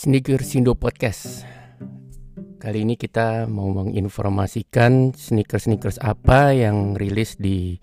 [0.00, 1.44] Sneaker Sindo Podcast.
[2.56, 7.76] Kali ini kita mau menginformasikan sneakers-sneakers apa yang rilis di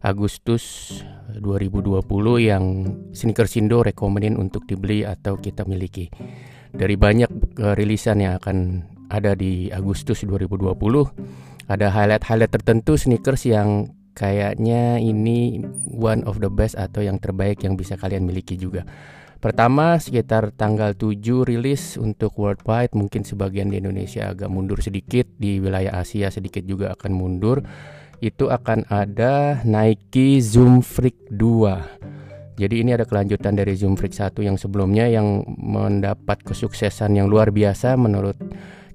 [0.00, 0.88] Agustus
[1.36, 2.00] 2020
[2.40, 2.64] yang
[3.12, 6.08] Sneaker Sindo rekomenin untuk dibeli atau kita miliki.
[6.72, 7.28] Dari banyak
[7.60, 8.80] uh, rilisan yang akan
[9.12, 10.64] ada di Agustus 2020,
[11.68, 17.74] ada highlight-highlight tertentu sneakers yang kayaknya ini one of the best atau yang terbaik yang
[17.74, 18.84] bisa kalian miliki juga.
[19.40, 25.56] Pertama sekitar tanggal 7 rilis untuk worldwide mungkin sebagian di Indonesia agak mundur sedikit di
[25.56, 27.64] wilayah Asia sedikit juga akan mundur
[28.20, 34.36] itu akan ada Nike Zoom Freak 2 jadi ini ada kelanjutan dari Zoom Freak 1
[34.44, 38.36] yang sebelumnya yang mendapat kesuksesan yang luar biasa menurut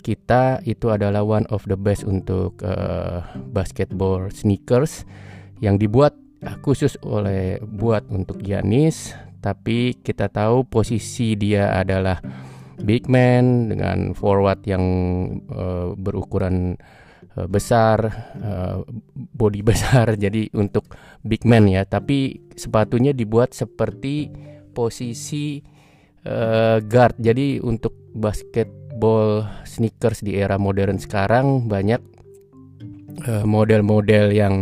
[0.06, 5.02] kita itu adalah one of the best untuk uh, basketball sneakers
[5.66, 6.14] yang dibuat
[6.62, 12.22] khusus oleh buat untuk Giannis tapi kita tahu posisi dia adalah
[12.82, 14.84] big man dengan forward yang
[15.54, 16.76] uh, berukuran
[17.38, 18.02] uh, besar,
[18.42, 18.82] uh,
[19.16, 20.18] body besar.
[20.18, 20.90] Jadi untuk
[21.22, 24.34] big man ya, tapi sepatunya dibuat seperti
[24.74, 25.62] posisi
[26.26, 27.16] uh, guard.
[27.22, 27.94] Jadi untuk
[28.96, 32.00] basketball sneakers di era modern sekarang banyak
[33.44, 34.56] model-model uh, yang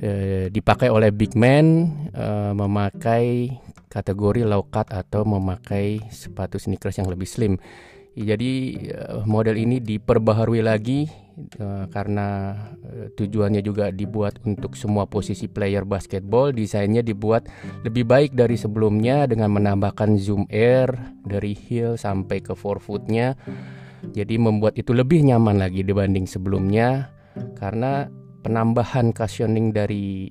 [0.00, 3.52] uh, dipakai oleh big man uh, memakai
[3.92, 7.60] kategori low cut atau memakai sepatu sneakers yang lebih slim.
[8.12, 11.08] Jadi eh, model ini diperbaharui lagi
[11.56, 12.52] uh, karena
[12.84, 16.52] uh, tujuannya juga dibuat untuk semua posisi player basketball.
[16.52, 17.48] Desainnya dibuat
[17.88, 20.92] lebih baik dari sebelumnya dengan menambahkan zoom air
[21.24, 23.32] dari heel sampai ke forefootnya.
[24.12, 27.08] Jadi membuat itu lebih nyaman lagi dibanding sebelumnya
[27.56, 28.10] karena
[28.42, 30.26] penambahan cushioning dari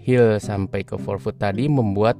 [0.00, 2.16] heel sampai ke forefoot tadi membuat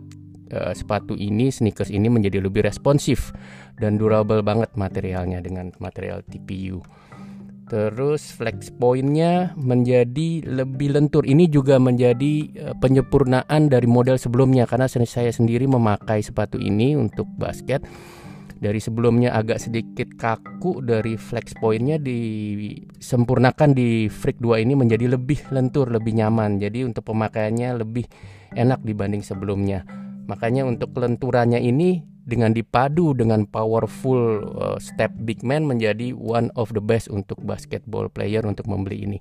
[0.77, 3.33] sepatu ini sneakers ini menjadi lebih responsif
[3.79, 6.83] dan durable banget materialnya dengan material TPU.
[7.65, 11.25] Terus flex pointnya menjadi lebih lentur.
[11.25, 17.25] Ini juga menjadi uh, penyempurnaan dari model sebelumnya karena saya sendiri memakai sepatu ini untuk
[17.41, 17.81] basket.
[18.55, 25.53] Dari sebelumnya agak sedikit kaku dari flex pointnya disempurnakan di Freak 2 ini menjadi lebih
[25.53, 26.63] lentur, lebih nyaman.
[26.63, 28.09] Jadi untuk pemakaiannya lebih
[28.57, 29.85] enak dibanding sebelumnya.
[30.31, 36.73] Makanya untuk kelenturannya ini dengan dipadu dengan powerful uh, step big man menjadi one of
[36.73, 39.19] the best untuk basketball player untuk membeli ini.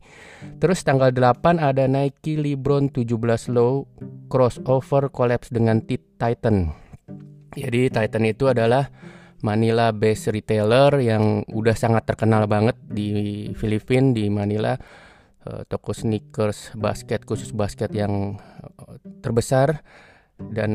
[0.63, 3.87] Terus tanggal 8 ada Nike LeBron 17 Low
[4.31, 6.71] crossover collapse dengan Titan.
[7.53, 8.87] Jadi Titan itu adalah
[9.43, 14.79] Manila based retailer yang udah sangat terkenal banget di Filipina di Manila
[15.43, 19.83] uh, toko sneakers basket khusus basket yang uh, terbesar
[20.41, 20.71] dan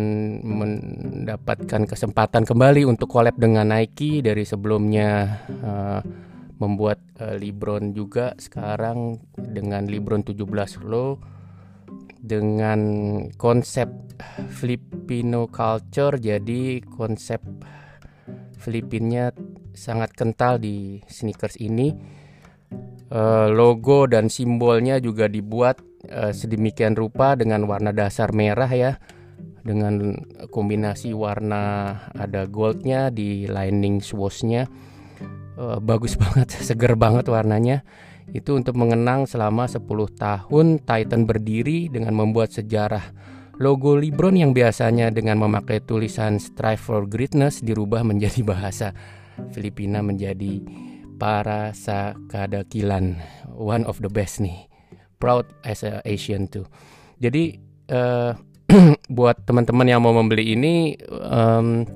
[0.46, 6.00] mendapatkan kesempatan kembali untuk collab dengan Nike dari sebelumnya uh,
[6.58, 10.42] membuat uh, LeBron juga sekarang dengan LeBron 17
[10.86, 11.18] Low
[12.18, 12.80] dengan
[13.38, 13.90] konsep
[14.50, 16.18] Filipino culture.
[16.18, 17.42] Jadi konsep
[18.58, 19.30] Filipinnya
[19.74, 21.94] sangat kental di sneakers ini.
[23.08, 25.80] Uh, logo dan simbolnya juga dibuat
[26.12, 29.00] uh, sedemikian rupa dengan warna dasar merah ya
[29.68, 30.16] dengan
[30.48, 34.64] kombinasi warna ada goldnya di lining swooshnya.
[35.60, 37.84] Uh, bagus banget seger banget warnanya.
[38.32, 39.84] Itu untuk mengenang selama 10
[40.16, 43.04] tahun Titan berdiri dengan membuat sejarah
[43.58, 48.94] logo Libron yang biasanya dengan memakai tulisan Strive for Greatness dirubah menjadi bahasa
[49.50, 50.62] Filipina menjadi
[51.18, 53.18] para sakadakilan
[53.50, 54.66] one of the best nih.
[55.18, 56.62] Proud as a Asian too.
[57.18, 57.58] Jadi
[57.90, 58.38] uh,
[59.08, 61.88] buat teman-teman yang mau membeli ini um,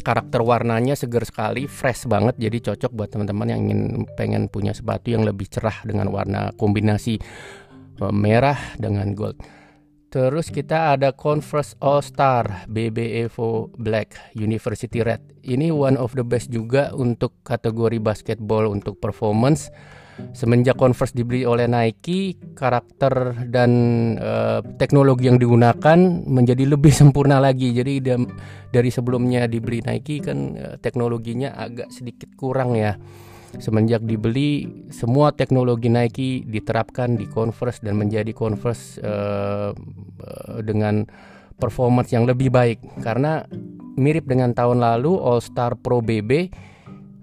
[0.00, 3.80] karakter warnanya seger sekali, fresh banget, jadi cocok buat teman-teman yang ingin
[4.16, 7.20] pengen punya sepatu yang lebih cerah dengan warna kombinasi
[8.00, 9.36] um, merah dengan gold.
[10.08, 15.20] Terus kita ada Converse All Star BB Evo Black University Red.
[15.44, 19.68] Ini one of the best juga untuk kategori basketball untuk performance
[20.32, 23.70] semenjak Converse dibeli oleh Nike, karakter dan
[24.16, 27.72] uh, teknologi yang digunakan menjadi lebih sempurna lagi.
[27.72, 28.00] Jadi
[28.70, 32.96] dari sebelumnya dibeli Nike kan uh, teknologinya agak sedikit kurang ya.
[33.56, 39.72] Semenjak dibeli, semua teknologi Nike diterapkan di Converse dan menjadi Converse uh,
[40.60, 41.08] dengan
[41.56, 42.84] performance yang lebih baik.
[43.00, 43.40] Karena
[43.96, 46.52] mirip dengan tahun lalu All Star Pro BB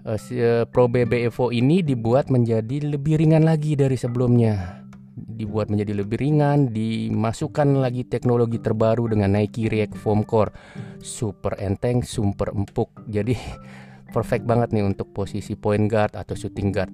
[0.03, 4.83] Pro BB Evo ini dibuat menjadi lebih ringan lagi dari sebelumnya.
[5.15, 10.51] Dibuat menjadi lebih ringan, dimasukkan lagi teknologi terbaru dengan Nike React Foam Core.
[10.99, 12.91] Super enteng, super empuk.
[13.07, 13.31] Jadi
[14.15, 16.91] perfect banget nih untuk posisi point guard atau shooting guard.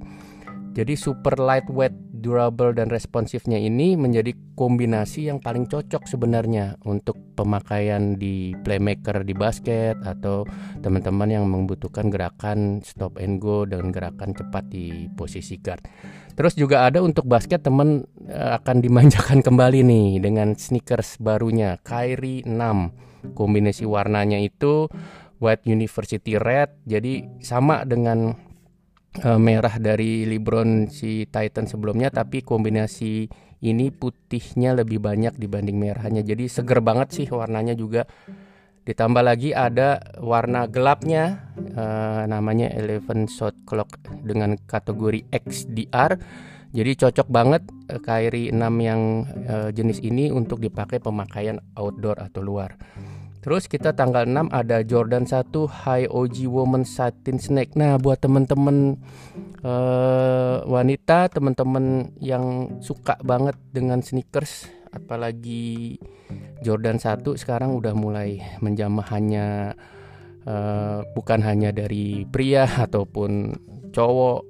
[0.80, 8.16] Jadi super lightweight, durable dan responsifnya ini menjadi kombinasi yang paling cocok sebenarnya untuk pemakaian
[8.16, 10.48] di playmaker di basket atau
[10.80, 15.84] teman-teman yang membutuhkan gerakan stop and go dan gerakan cepat di posisi guard.
[16.40, 22.48] Terus juga ada untuk basket teman eh, akan dimanjakan kembali nih dengan sneakers barunya Kyrie
[22.48, 23.36] 6.
[23.36, 24.88] Kombinasi warnanya itu
[25.44, 28.48] White University Red jadi sama dengan
[29.26, 33.30] uh, merah dari LeBron si Titan sebelumnya tapi kombinasi
[33.60, 36.24] ini putihnya lebih banyak dibanding merahnya.
[36.24, 38.08] Jadi seger banget sih warnanya juga.
[38.88, 46.18] Ditambah lagi ada warna gelapnya uh, namanya Eleven Shot Clock dengan kategori XDR
[46.70, 52.46] jadi cocok banget uh, Kyrie 6 yang uh, jenis ini untuk dipakai pemakaian outdoor atau
[52.46, 52.78] luar
[53.40, 57.72] Terus kita tanggal 6 ada Jordan 1 High OG Woman Satin Snake.
[57.80, 59.00] Nah, buat temen-temen
[59.64, 65.96] uh, wanita, temen-temen yang suka banget dengan sneakers, apalagi
[66.60, 69.72] Jordan 1 sekarang udah mulai menjamah hanya
[70.44, 73.56] uh, bukan hanya dari pria ataupun
[73.96, 74.44] cowok.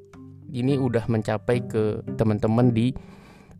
[0.49, 2.89] Ini udah mencapai ke teman-teman di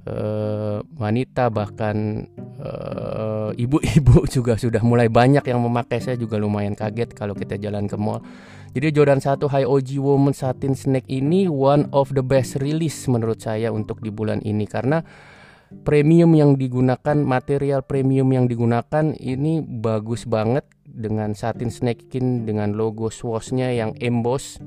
[0.07, 2.27] uh, wanita bahkan
[2.61, 5.99] uh, ibu-ibu juga sudah mulai banyak yang memakai.
[5.99, 8.23] Saya juga lumayan kaget kalau kita jalan ke mall.
[8.69, 13.41] Jadi Jordan 1 High OG Woman Satin Snake ini one of the best release menurut
[13.41, 14.69] saya untuk di bulan ini.
[14.69, 15.01] Karena
[15.81, 22.77] premium yang digunakan material premium yang digunakan ini bagus banget dengan satin snake skin dengan
[22.77, 24.61] logo swooshnya yang emboss.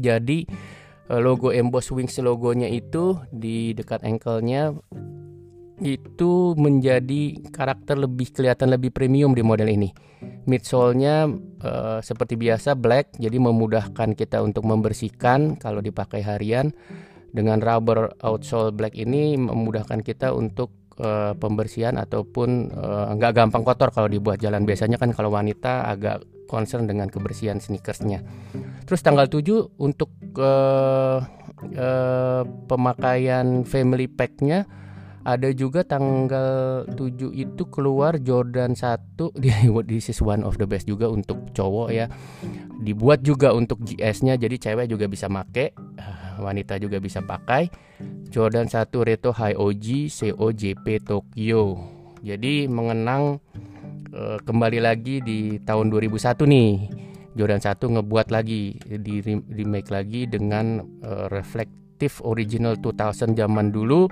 [0.00, 0.79] Jadi Eh,
[1.18, 4.70] logo emboss wings logonya itu di dekat ankle-nya
[5.80, 9.90] itu menjadi karakter lebih kelihatan lebih premium di model ini.
[10.44, 11.28] Midsole-nya
[11.64, 16.70] uh, seperti biasa black, jadi memudahkan kita untuk membersihkan kalau dipakai harian.
[17.30, 22.70] Dengan rubber outsole black ini memudahkan kita untuk uh, pembersihan ataupun
[23.16, 24.68] nggak uh, gampang kotor kalau dibuat jalan.
[24.68, 28.26] Biasanya kan kalau wanita agak concern dengan kebersihan sneakersnya.
[28.84, 31.22] Terus tanggal 7 untuk uh,
[31.78, 34.66] uh, pemakaian family packnya
[35.20, 39.20] ada juga tanggal 7 itu keluar Jordan 1
[39.90, 42.08] this is one of the best juga untuk cowok ya
[42.80, 47.68] dibuat juga untuk GS-nya jadi cewek juga bisa make eh, wanita juga bisa pakai.
[48.32, 51.76] Jordan 1 Reto High OG COJP Tokyo.
[52.20, 53.40] Jadi mengenang
[54.12, 56.72] uh, kembali lagi di tahun 2001 nih.
[57.38, 59.22] Jordan 1 ngebuat lagi di
[59.54, 64.10] remake lagi dengan uh, reflektif original 2000 zaman dulu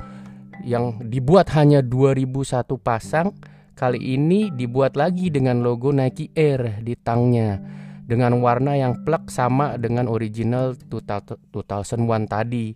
[0.63, 3.35] yang dibuat hanya 2001 pasang.
[3.79, 7.78] Kali ini dibuat lagi dengan logo Nike Air di tangnya
[8.09, 12.73] dengan warna yang plek sama dengan original 2001 tadi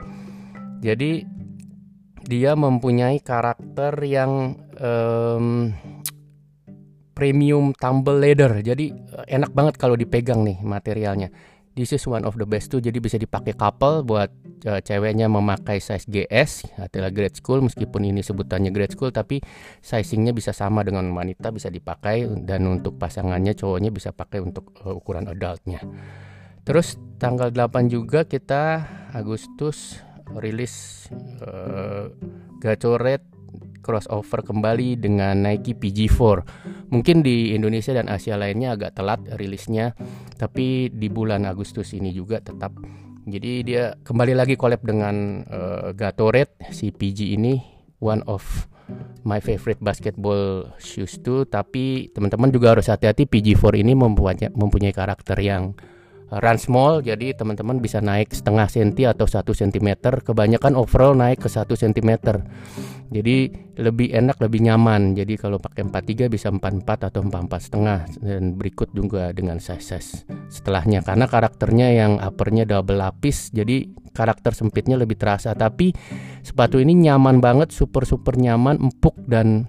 [0.85, 1.13] jadi
[2.23, 5.73] dia mempunyai karakter yang um,
[7.13, 8.63] premium tumble leather.
[8.63, 11.31] Jadi eh, enak banget kalau dipegang nih materialnya.
[11.73, 12.85] This is one of the best tuh.
[12.85, 14.29] Jadi bisa dipakai couple buat
[14.69, 19.41] uh, ceweknya memakai size GS atau grade school meskipun ini sebutannya grade school tapi
[19.81, 24.93] sizingnya bisa sama dengan wanita bisa dipakai dan untuk pasangannya cowoknya bisa pakai untuk uh,
[24.93, 25.81] ukuran adultnya.
[26.63, 29.99] Terus tanggal 8 juga kita Agustus
[30.39, 31.09] rilis
[31.43, 32.13] uh,
[32.63, 33.32] Gatorade
[33.83, 36.23] crossover kembali dengan Nike PG4.
[36.89, 39.93] Mungkin di Indonesia dan Asia lainnya agak telat rilisnya,
[40.39, 42.73] tapi di bulan Agustus ini juga tetap.
[43.27, 47.59] Jadi dia kembali lagi collab dengan uh, Gatorade si PG ini
[48.03, 48.43] one of
[49.23, 55.39] my favorite basketball shoes tuh tapi teman-teman juga harus hati-hati PG4 ini mempunyai mempunyai karakter
[55.39, 55.79] yang
[56.41, 60.25] run small jadi teman-teman bisa naik setengah senti atau satu sentimeter.
[60.25, 62.41] Kebanyakan overall naik ke satu sentimeter.
[63.13, 65.13] Jadi lebih enak lebih nyaman.
[65.13, 68.01] Jadi kalau pakai 43 bisa 44 atau 44 setengah.
[68.25, 70.11] Dan berikut juga dengan size size
[70.49, 71.05] setelahnya.
[71.05, 73.85] Karena karakternya yang uppernya double lapis jadi
[74.17, 75.53] karakter sempitnya lebih terasa.
[75.53, 75.93] Tapi
[76.41, 79.69] sepatu ini nyaman banget super super nyaman empuk dan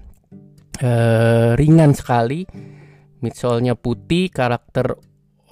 [0.79, 2.48] uh, ringan sekali.
[3.24, 5.00] Midsole-nya putih karakter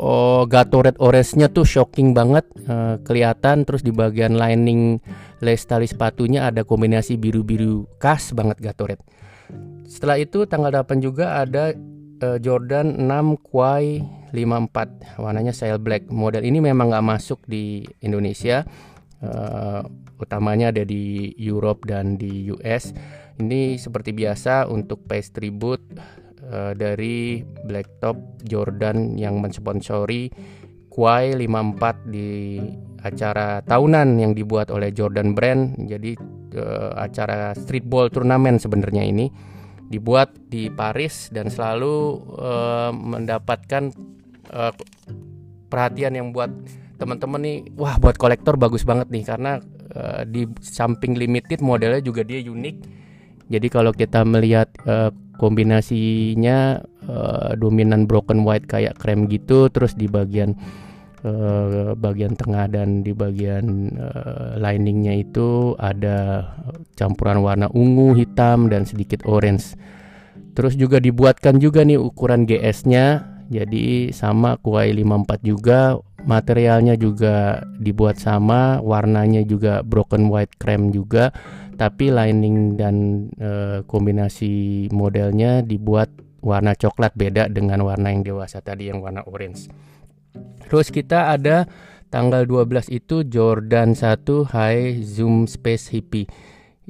[0.02, 4.98] oh Gatorade orange-nya tuh shocking banget uh, kelihatan terus di bagian lining
[5.46, 9.06] lace tali sepatunya ada kombinasi biru-biru khas banget Gatorade.
[9.86, 11.78] Setelah itu tanggal 8 juga ada
[12.26, 14.02] uh, Jordan 6 Quai
[14.34, 16.10] 54 warnanya sail black.
[16.10, 18.66] Model ini memang nggak masuk di Indonesia.
[19.22, 19.86] Uh,
[20.18, 22.96] utamanya ada di Europe dan di US.
[23.38, 25.82] Ini seperti biasa untuk pastry boot
[26.48, 30.32] uh, dari Blacktop Jordan yang mensponsori
[30.92, 32.60] Kawhi 54 di
[33.02, 35.80] acara tahunan yang dibuat oleh Jordan Brand.
[35.88, 36.14] Jadi
[36.58, 39.32] uh, acara streetball turnamen sebenarnya ini
[39.92, 43.92] dibuat di Paris dan selalu uh, mendapatkan
[44.56, 44.72] uh,
[45.68, 46.48] perhatian yang buat
[46.96, 49.60] teman-teman nih wah buat kolektor bagus banget nih karena
[49.92, 52.76] uh, di samping limited modelnya juga dia unik
[53.52, 56.78] jadi kalau kita melihat uh, kombinasinya
[57.10, 60.54] uh, dominan broken white kayak krem gitu terus di bagian
[61.26, 66.46] uh, bagian tengah dan di bagian uh, liningnya itu ada
[66.94, 69.74] campuran warna ungu hitam dan sedikit orange.
[70.54, 78.22] Terus juga dibuatkan juga nih ukuran GS-nya jadi sama kuai 54 juga materialnya juga dibuat
[78.22, 81.34] sama warnanya juga broken white cream juga
[81.82, 86.14] tapi lining dan e, kombinasi modelnya dibuat
[86.46, 89.66] warna coklat beda dengan warna yang dewasa tadi yang warna orange.
[90.70, 91.66] Terus kita ada
[92.14, 96.30] tanggal 12 itu Jordan 1 High Zoom Space Hippie.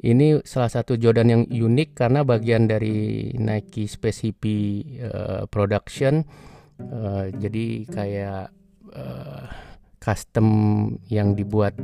[0.02, 6.26] Ini salah satu Jordan yang unik karena bagian dari Nike Space Hippie uh, production
[6.90, 8.61] uh, jadi kayak
[8.92, 9.44] uh,
[10.02, 10.48] custom
[11.06, 11.78] yang dibuat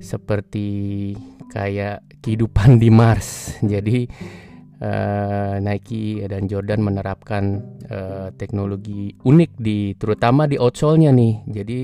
[0.00, 1.12] seperti
[1.52, 4.08] kayak kehidupan di Mars jadi
[4.80, 7.44] uh, Nike dan Jordan menerapkan
[7.90, 11.80] uh, teknologi unik di terutama di outsole-nya nih jadi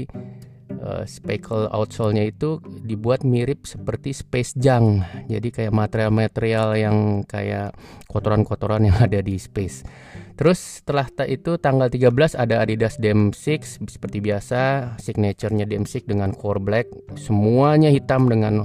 [0.81, 5.05] uh, speckle outsole-nya itu dibuat mirip seperti space junk.
[5.29, 6.97] Jadi kayak material-material yang
[7.29, 7.77] kayak
[8.09, 9.85] kotoran-kotoran yang ada di space.
[10.41, 16.89] Terus setelah itu tanggal 13 ada Adidas Dem6 seperti biasa, signaturenya Dem6 dengan core black,
[17.21, 18.65] semuanya hitam dengan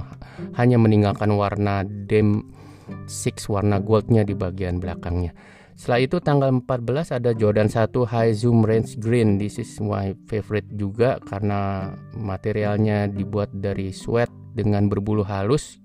[0.56, 5.36] hanya meninggalkan warna Dem6 warna goldnya di bagian belakangnya.
[5.76, 9.36] Setelah itu tanggal 14 ada Jordan 1 High Zoom Range Green.
[9.36, 15.76] This is my favorite juga karena materialnya dibuat dari sweat dengan berbulu halus,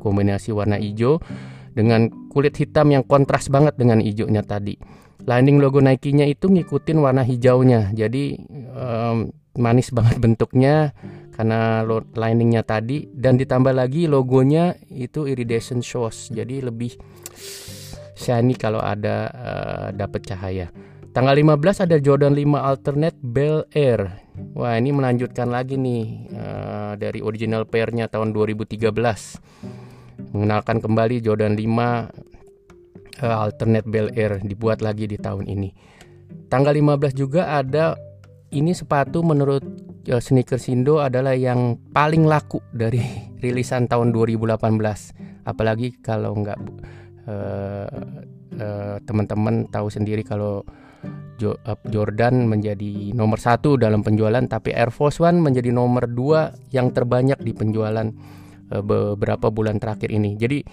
[0.00, 1.20] kombinasi warna hijau
[1.76, 5.03] dengan kulit hitam yang kontras banget dengan hijaunya tadi.
[5.24, 7.92] Lining logo Nike-nya itu ngikutin warna hijaunya.
[7.96, 8.36] Jadi
[8.76, 10.92] um, manis banget bentuknya
[11.34, 11.82] karena
[12.14, 16.28] liningnya tadi dan ditambah lagi logonya itu iridescent shows.
[16.28, 16.94] Jadi lebih
[18.14, 20.68] shiny kalau ada uh, dapat cahaya.
[21.14, 24.18] Tanggal 15 ada Jordan 5 Alternate Bel Air.
[24.58, 28.90] Wah, ini melanjutkan lagi nih uh, dari original pairnya tahun 2013.
[30.34, 32.33] Mengenalkan kembali Jordan 5
[33.20, 35.70] uh, eh, Alternate Bel Air dibuat lagi di tahun ini.
[36.50, 37.94] Tanggal 15 juga ada
[38.54, 39.62] ini sepatu menurut
[40.10, 43.02] uh, Sneakers Indo adalah yang paling laku dari
[43.44, 44.58] rilisan tahun 2018.
[45.44, 46.60] Apalagi kalau nggak
[47.28, 47.88] uh,
[48.58, 50.64] uh, teman-teman tahu sendiri kalau
[51.36, 56.56] jo, uh, Jordan menjadi nomor satu dalam penjualan, tapi Air Force One menjadi nomor dua
[56.72, 58.08] yang terbanyak di penjualan
[58.64, 60.40] beberapa bulan terakhir ini.
[60.40, 60.64] Jadi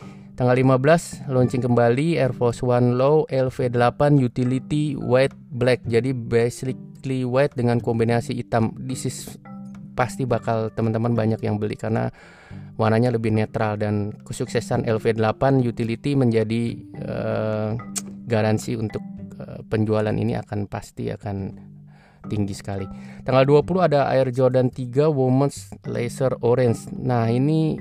[0.41, 5.85] tanggal 15 launching kembali Air Force One Low LV8 Utility White Black.
[5.85, 8.73] Jadi basically white dengan kombinasi hitam.
[8.73, 9.37] This is
[9.93, 12.09] pasti bakal teman-teman banyak yang beli karena
[12.73, 16.73] warnanya lebih netral dan kesuksesan LV8 utility menjadi
[17.05, 17.77] uh,
[18.25, 19.05] garansi untuk
[19.37, 21.53] uh, penjualan ini akan pasti akan
[22.25, 22.89] tinggi sekali.
[23.21, 26.89] Tanggal 20 ada Air Jordan 3 Women's Laser Orange.
[26.97, 27.77] Nah, ini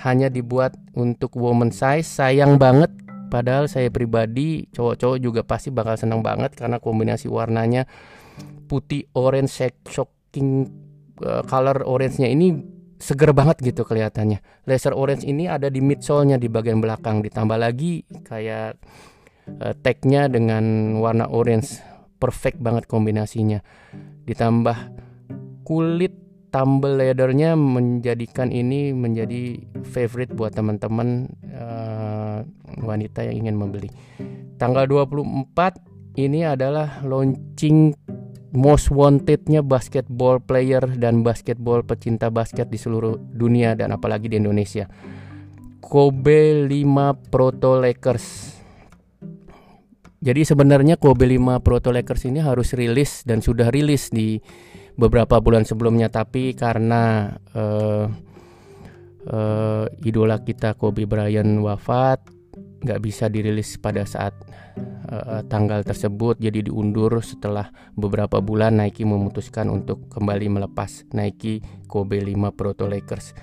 [0.00, 2.08] hanya dibuat untuk woman size.
[2.08, 2.92] Sayang banget
[3.32, 7.88] padahal saya pribadi cowok-cowok juga pasti bakal senang banget karena kombinasi warnanya
[8.68, 10.68] putih orange shocking
[11.24, 12.56] uh, color orange-nya ini
[13.02, 14.38] seger banget gitu kelihatannya.
[14.68, 18.78] Laser orange ini ada di midsole-nya di bagian belakang ditambah lagi kayak
[19.58, 21.82] uh, tag-nya dengan warna orange.
[22.22, 23.58] Perfect banget kombinasinya.
[24.22, 24.78] Ditambah
[25.66, 26.21] kulit
[26.52, 29.56] tumble leather-nya menjadikan ini menjadi
[29.88, 32.44] favorite buat teman-teman uh,
[32.84, 33.88] wanita yang ingin membeli.
[34.60, 37.96] Tanggal 24 ini adalah launching
[38.52, 44.84] most wantednya basketball player dan basketball pecinta basket di seluruh dunia dan apalagi di Indonesia.
[45.80, 48.54] Kobe 5 Proto Lakers.
[50.22, 54.38] Jadi sebenarnya Kobe 5 Proto Lakers ini harus rilis dan sudah rilis di
[54.96, 58.06] beberapa bulan sebelumnya tapi karena uh,
[59.28, 62.20] uh, idola kita Kobe Bryant wafat
[62.82, 64.34] nggak bisa dirilis pada saat
[65.08, 72.18] uh, tanggal tersebut jadi diundur setelah beberapa bulan Nike memutuskan untuk kembali melepas Nike Kobe
[72.18, 73.38] 5 Proto Lakers.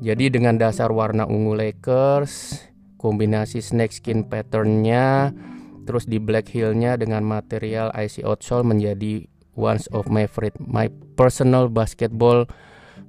[0.00, 2.56] Jadi dengan dasar warna ungu Lakers,
[2.96, 5.36] kombinasi snakeskin patternnya,
[5.84, 10.88] terus di black heelnya dengan material IC outsole menjadi one of my favorite my
[11.18, 12.46] personal basketball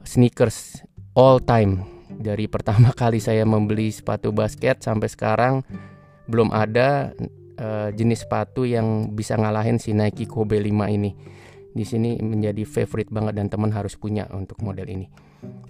[0.04, 0.82] sneakers
[1.14, 1.86] all time.
[2.12, 5.64] Dari pertama kali saya membeli sepatu basket sampai sekarang
[6.30, 7.12] belum ada
[7.60, 11.12] uh, jenis sepatu yang bisa ngalahin si Nike Kobe 5 ini.
[11.72, 15.08] Di sini menjadi favorite banget dan teman harus punya untuk model ini.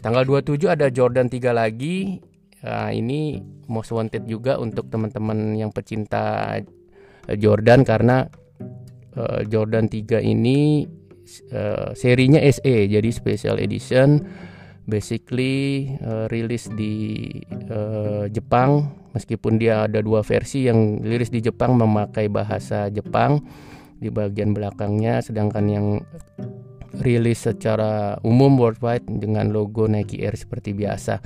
[0.01, 2.17] Tanggal 27 ada Jordan 3 lagi.
[2.61, 6.57] Nah, ini most wanted juga untuk teman-teman yang pecinta
[7.29, 8.25] Jordan karena
[9.17, 10.85] uh, Jordan 3 ini
[11.51, 14.23] uh, serinya SE jadi special edition.
[14.89, 17.27] Basically uh, rilis di
[17.69, 18.99] uh, Jepang.
[19.11, 23.43] Meskipun dia ada dua versi yang rilis di Jepang memakai bahasa Jepang
[24.01, 25.87] di bagian belakangnya sedangkan yang
[26.99, 31.19] rilis secara umum worldwide dengan logo Nike Air seperti biasa.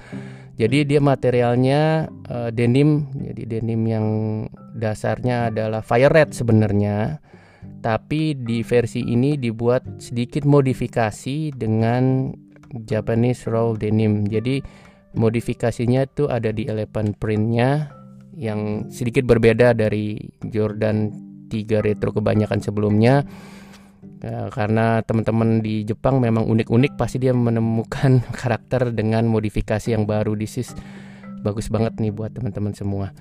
[0.56, 4.08] Jadi dia materialnya uh, denim, jadi denim yang
[4.74, 7.20] dasarnya adalah fire red sebenarnya
[7.86, 12.34] tapi di versi ini dibuat sedikit modifikasi dengan
[12.82, 14.26] Japanese raw denim.
[14.26, 14.58] Jadi
[15.14, 17.94] modifikasinya tuh ada di elephant printnya
[18.34, 20.18] yang sedikit berbeda dari
[20.50, 21.14] Jordan
[21.46, 23.22] 3 retro kebanyakan sebelumnya.
[24.26, 30.34] Ya, karena teman-teman di Jepang memang unik-unik pasti dia menemukan karakter dengan modifikasi yang baru.
[30.34, 30.74] This is
[31.46, 33.14] bagus banget nih buat teman-teman semua.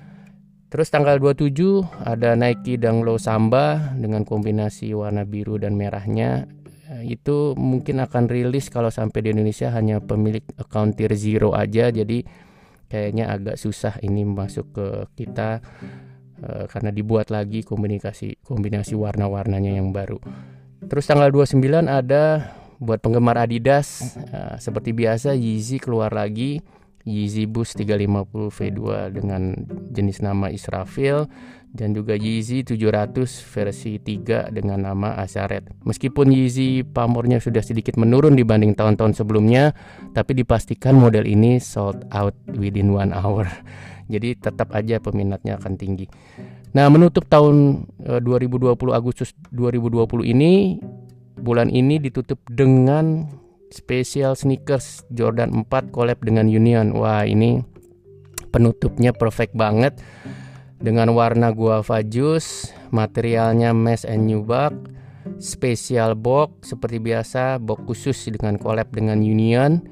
[0.75, 1.55] Terus tanggal 27
[2.03, 6.51] ada Nike Danglo Samba dengan kombinasi warna biru dan merahnya.
[6.91, 11.87] Eh, itu mungkin akan rilis kalau sampai di Indonesia hanya pemilik account tier zero aja.
[11.95, 12.27] Jadi
[12.91, 15.63] kayaknya agak susah ini masuk ke kita
[16.43, 20.19] uh, karena dibuat lagi kombinasi kombinasi warna-warnanya yang baru.
[20.91, 22.51] Terus tanggal 29 ada
[22.83, 26.59] buat penggemar Adidas uh, seperti biasa Yeezy keluar lagi
[27.05, 28.81] Yeezy Boost 350 V2
[29.13, 29.53] dengan
[29.93, 31.29] jenis nama Israfil
[31.75, 35.69] dan juga Yeezy 700 versi 3 dengan nama Asaret.
[35.85, 39.77] Meskipun Yeezy pamornya sudah sedikit menurun dibanding tahun-tahun sebelumnya,
[40.17, 43.45] tapi dipastikan model ini sold out within one hour.
[44.13, 46.09] Jadi tetap aja peminatnya akan tinggi.
[46.73, 50.81] Nah, menutup tahun 2020 eh, Agustus 2020 ini
[51.39, 53.27] bulan ini ditutup dengan
[53.73, 56.93] Special Sneakers Jordan 4 collab dengan Union.
[56.93, 57.61] Wah, ini
[58.53, 59.99] penutupnya perfect banget
[60.79, 64.71] dengan warna guava juice, materialnya mesh and nubuck,
[65.41, 69.83] special box seperti biasa, box khusus dengan collab dengan Union.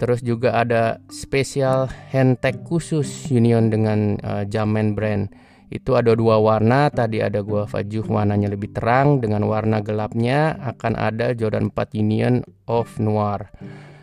[0.00, 5.28] Terus juga ada special handtag khusus Union dengan uh, Jamen brand
[5.70, 10.98] itu ada dua warna tadi ada gua fajuh warnanya lebih terang dengan warna gelapnya akan
[10.98, 13.54] ada Jordan 4 Union of Noir.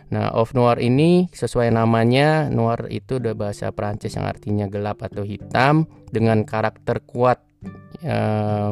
[0.08, 5.28] Nah of Noir ini sesuai namanya Noir itu udah bahasa Prancis yang artinya gelap atau
[5.28, 7.44] hitam dengan karakter kuat
[8.08, 8.72] uh,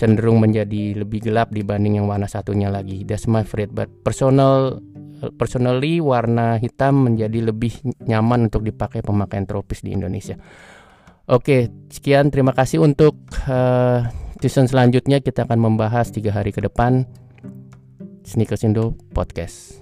[0.00, 3.04] cenderung menjadi lebih gelap dibanding yang warna satunya lagi.
[3.04, 4.80] That's my favorite but personal
[5.36, 7.76] personally warna hitam menjadi lebih
[8.08, 10.34] nyaman untuk dipakai pemakaian tropis di Indonesia
[11.30, 12.30] Oke, sekian.
[12.34, 13.14] Terima kasih untuk
[13.46, 14.06] uh,
[14.42, 15.22] selanjutnya.
[15.22, 17.06] Kita akan membahas tiga hari ke depan.
[18.22, 19.81] Sneakers Indo Podcast.